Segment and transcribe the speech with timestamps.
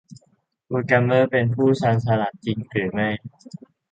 [0.65, 3.09] โปรแกรมเมอร์ เป็นผู้ชาญฉลาด จริงหรือไม่